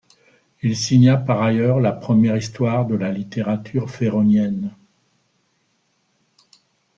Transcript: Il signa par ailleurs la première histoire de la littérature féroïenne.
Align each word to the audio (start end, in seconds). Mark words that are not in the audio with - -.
Il 0.63 0.75
signa 0.75 1.15
par 1.15 1.43
ailleurs 1.43 1.79
la 1.79 1.91
première 1.91 2.35
histoire 2.35 2.87
de 2.87 2.95
la 2.95 3.11
littérature 3.11 3.91
féroïenne. 3.91 4.75